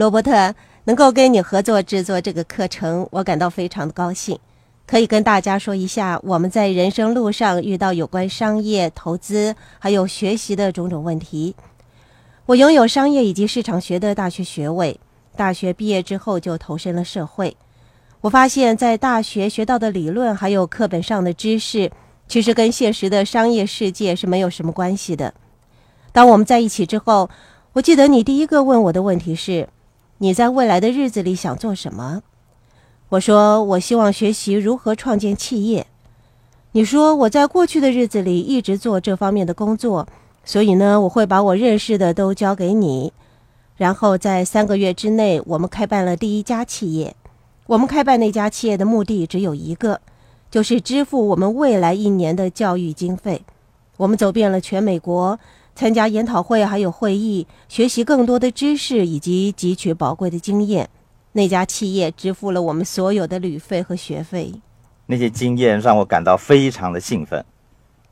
[0.00, 0.54] 罗伯特
[0.84, 4.38] 能够跟你合作制作这个课程，我感到非常的高兴。
[4.86, 11.54] 可以跟大家说一下，我们在人生路上遇到有关商业、投资还有学习的种种问题。
[12.46, 14.98] 我拥有商业以及市场学的大学学位，
[15.36, 17.54] 大学毕业之后就投身了社会。
[18.22, 21.92] 我发现，在大学学到的理论还有课本上的知识，
[22.26, 25.34] 其实跟现实的商业世界是没有什么关系的。
[26.10, 27.28] 当我们在一起之后，
[27.74, 29.68] 我记得你第一个问我的问题是：
[30.22, 32.20] 你在未来的日子里想做什么？
[33.08, 35.86] 我说，我希望学习如何创建企业。
[36.72, 40.06] 你说，我在过去的日子里一直做这方面的工作，
[40.44, 43.14] 所以呢，我会把我认识的都交给你。
[43.78, 47.16] 然后在三个月之内，我们开办了第一家企业。
[47.66, 50.02] 我们开办那家企业的目的只有一个，
[50.50, 53.42] 就是支付我们未来一年的教育经费。
[53.96, 55.38] 我们走遍了全美国，
[55.80, 60.90] 参加研讨会还有会议，学习更多的知识以及汲取宝贵的经验。
[61.32, 64.52] 那家企业支付了我们所有的旅费和学费。
[65.06, 67.42] 那些经验让我感到非常的兴奋。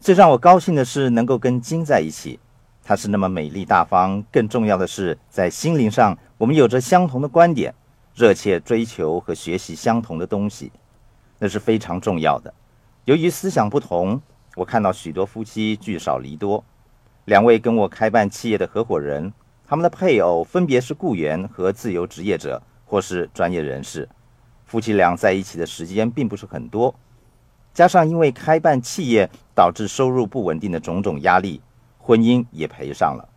[0.00, 2.40] 最让我高兴的是能够跟金在一起，
[2.82, 4.24] 她是那么美丽大方。
[4.32, 7.74] 更重要的是，在心灵上我们有着相同的观点，
[8.14, 10.72] 热切追求和学习相同的东西，
[11.38, 12.54] 那是非常重要的。
[13.04, 14.18] 由于思想不同，
[14.56, 16.64] 我看到许多夫妻聚少离多。
[17.24, 19.32] 两位跟我开办企业的合伙人，
[19.66, 22.62] 他们的配偶分别是雇员和自由职业者。
[22.90, 24.08] 或是专业人士，
[24.66, 26.92] 夫妻俩在一起的时间并不是很多，
[27.72, 31.60] 加上因为开办企业导致收入不稳定的种种压力，
[32.00, 33.28] 婚姻也赔上了。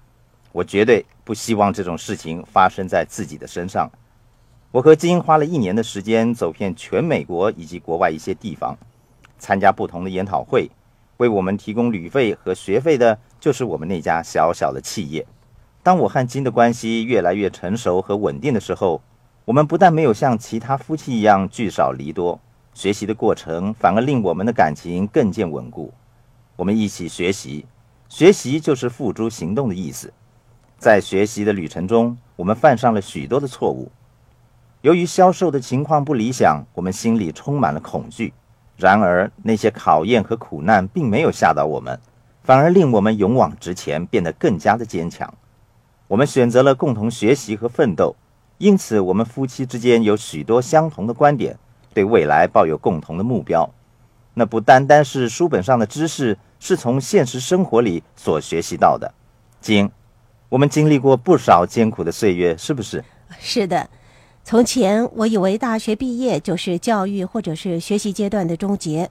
[0.52, 3.88] 我绝对不希望这种事情发生在自己的身上。
[4.72, 8.76] 我和金花了一年的时间，走遍全美国以及国外一些地方，
[9.38, 10.68] 参加不同的研讨会，
[11.18, 15.28] 为我们提供旅费和学费的，就是我们那家小小的企业。
[15.84, 19.02] 当我和金的关系越来越成熟和稳定的时候，
[19.44, 22.40] 我们不但没有像其他夫妻一样聚少离多，
[22.74, 25.94] 学习的过程反而令我们的感情更见稳固。
[26.56, 27.66] 我们一起学习，
[28.08, 30.14] 学习就是付诸行动的意思。
[30.78, 33.92] 在学习的旅程中，我们犯上了许多的错误。
[34.80, 38.34] 由于销售的情况不理想，我们心里充满了恐惧。
[38.78, 42.00] 然而，那些考验和苦难并没有吓倒我们，
[42.44, 45.34] 反而令我们勇往直前，变得更加的坚强。
[46.08, 48.16] 我们选择了共同学习和奋斗。
[48.60, 51.58] 因此，我们夫妻之间有许多相同的观点，
[51.94, 53.70] 对未来抱有共同的目标。
[54.36, 59.12] 那不单单是书本上的知识，是从现实生活里所学习到的。
[59.60, 59.90] 经，
[60.50, 63.04] 我们经历过不少艰苦的岁月，是不是？
[63.40, 63.90] 是的。
[64.44, 69.10] 从前，我以为大学毕业就是教育或者是学习阶段的终结，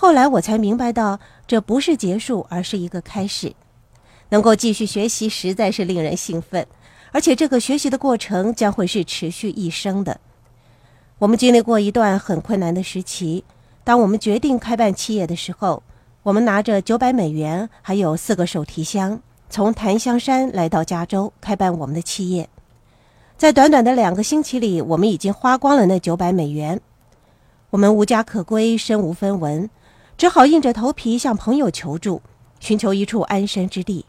[0.00, 3.52] 后来我才明白到，这不是结束，而是一个开始。
[4.28, 6.64] 能够继续学习，实在是令人兴奋。
[7.10, 10.20] 而且这个学习的过程将会是持续一生的。
[11.18, 13.42] 我们经历过一段很困难的时期。
[13.82, 15.82] 当我们决定开办企业的时候，
[16.22, 19.20] 我们拿着九百美元，还有四个手提箱，
[19.50, 22.48] 从檀香山来到加州开办我们的企业。
[23.36, 26.80] 在短短的两个星期里，我们已经花光了那九百美元。
[27.70, 29.68] 我们无家可归，身无分文，
[30.18, 32.20] 只好硬着头皮向朋友求助，
[32.58, 34.04] 寻求一处安身之地。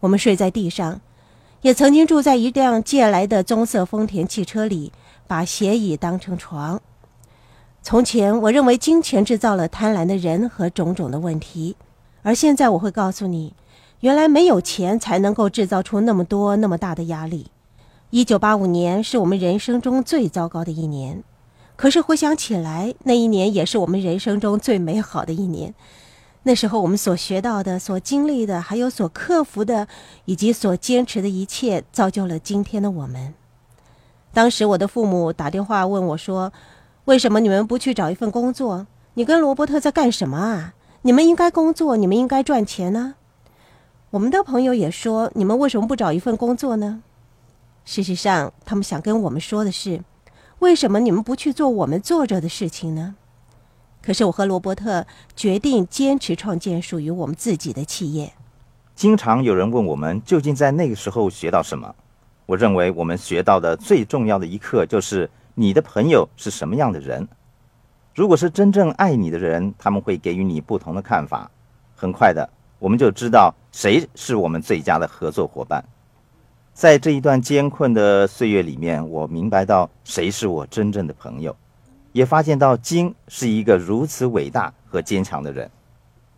[0.00, 1.00] 我们睡在地上。
[1.62, 4.92] 也曾经住在一辆借来的棕色丰田汽车里，
[5.26, 6.80] 把斜椅当成床。
[7.82, 11.74] 从前，我认为金钱制造了贪婪的人和种种的问题，
[12.22, 13.54] 而现在我会告诉你，
[14.00, 17.50] 原来没有钱才能够制造出那么多那么大的压力。
[18.10, 21.24] 一九八五年是我们人生中最糟糕的一年，
[21.76, 25.74] 可是回想起来，那一年也是我们人生中最美好的一年。
[26.44, 29.86] 那时候我们所学到的、所经历的，还有所克服的，
[30.24, 33.34] 以及所坚持的一切，造就了今天的我们。
[34.32, 36.52] 当时我的父母打电话问我说
[37.06, 38.86] ：“为什么你们不去找一份工作？
[39.14, 40.74] 你跟罗伯特在干什么啊？
[41.02, 43.16] 你们应该工作，你们应该赚钱呢。”
[44.10, 47.02] 我们的朋友也说：“你们为什么不找一份工作呢？”
[47.84, 50.00] 事实上，他们想跟我们说的是
[50.60, 53.16] ：“为什么你们不去做我们做着的事情呢？”
[54.02, 55.04] 可是我和罗伯特
[55.34, 58.32] 决定坚持创建属于我们自己的企业。
[58.94, 61.94] 经常有人问我们究竟在那个时候学到什么？
[62.46, 67.26] 我认为我们学到的最重要的一课就是你的朋友是什么样的人。
[68.14, 71.50] 如果是真正爱你的人，他们会给予你不同的看法。
[71.96, 72.48] 很快的，
[72.78, 75.84] 我们就知道谁是我们最佳的合作伙伴。
[76.76, 81.56] 在这一段艰困的岁月里面，我明白到谁是我真正的朋友。
[82.12, 85.70] 也发现到金是一个如此伟大和坚强的人，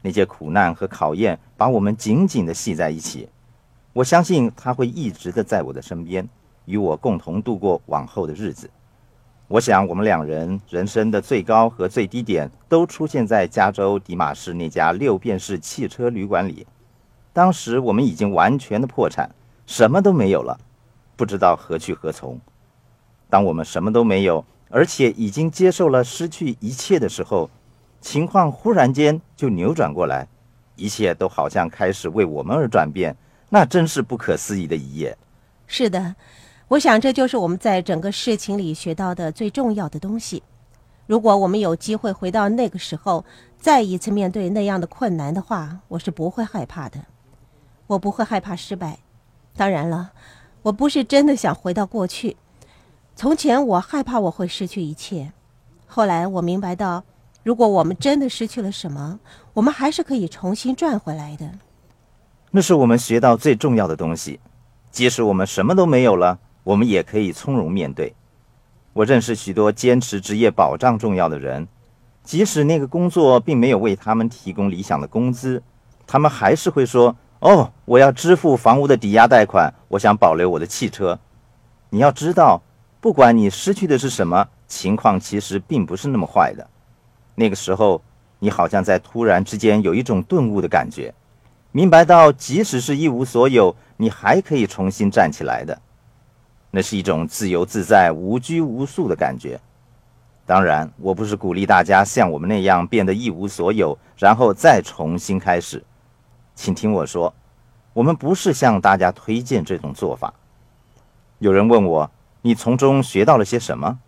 [0.01, 3.29] 那些苦难和考验把我们紧紧地系在一起。
[3.93, 6.25] 我相信他会一直的在我的身边，
[6.67, 8.71] 与我共同度过往后的日子。
[9.49, 16.65] 我想，我们两人人生的最高和最低点都出现在加州迪马市那家六便士汽车旅馆里。
[17.33, 19.29] 当时我们已经完全的破产，
[19.69, 20.59] 什么都没有了，
[21.15, 22.41] 不知道何去何从。
[23.29, 27.51] 当我们什么都没有，而且已经接受了失去一切的时候，
[28.01, 30.27] 情况忽然间就扭转过来，
[30.75, 33.15] 一切都好像开始为我们而转变，
[33.51, 35.15] 那真是不可思议的一页。
[35.67, 36.17] 是的。
[36.69, 40.43] 我想，这就是我们在整个事情里学到的最重要的东西。
[41.07, 43.23] 如果我们有机会回到那个时候，
[43.59, 47.05] 再一次面对那样的困难的话，我是不会害怕的。
[47.87, 48.99] 我不会害怕失败。
[49.59, 50.13] 当然了，
[50.63, 52.37] 我不是真的想回到过去。
[53.17, 55.33] 从前我害怕我会失去一切，
[55.89, 57.03] 后来我明白到，
[57.43, 59.19] 如果我们真的失去了什么，
[59.55, 61.51] 我们还是可以重新赚回来的。
[62.53, 64.39] 那是我们学到最重要的东西。
[64.93, 66.39] 即使我们什么都没有了。
[66.63, 68.15] 我们也可以从容面对。
[68.93, 71.67] 我认识许多坚持职业保障重要的人，
[72.23, 75.63] 即使那个工作并没有为他们提供理想的工资，
[76.07, 81.19] 他们还是会说：“哦，我要支付房屋的抵押贷款，我想保留我的汽车。”
[81.91, 82.61] 你要知道，
[83.01, 86.69] 不管你失去的是什么，情况其实并不是那么坏的。
[87.35, 88.03] 那个时候，
[88.41, 91.15] 你好像在突然之间有一种顿悟的感觉，
[91.73, 95.81] 明白到即使是一无所有，你还可以重新站起来的。
[96.71, 99.59] 那是一种自由自在、无拘无束的感觉。
[100.45, 105.83] 当然，我不是鼓励大家像我们那样变得一无所有，然后再重新开始。
[106.59, 107.33] 请听我说，
[107.93, 110.35] 我们不是向大家推荐这种做法。
[111.39, 112.11] 有人问我，
[112.43, 114.01] 你从中学到了些什么？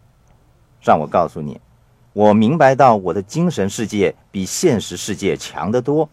[0.82, 1.60] 让我告诉你，
[2.12, 6.08] 我明白到我的精神世界比现实世界强得多。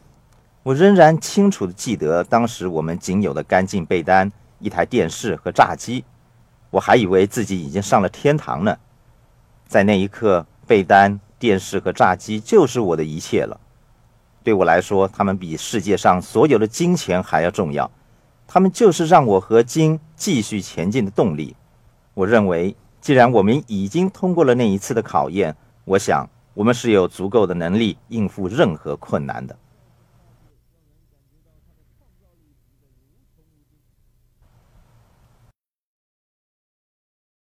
[0.61, 6.05] 我仍然清楚地记得当时我们仅有的干净被单、一台电视和炸鸡。
[6.69, 8.77] 我还以为自己已经上了天堂呢，
[9.65, 13.59] 在那一刻，被单、电视和炸鸡就是我的一切了。
[14.47, 17.91] 对我来说，他们比世界上所有的金钱还要重要。
[18.47, 21.53] 他们就是让我和金继续前进的动力。
[22.13, 25.53] 我认为，既然我们已经通过了那一次的考验，
[25.83, 29.53] 我想我们是有足够的能力应付任何困难的。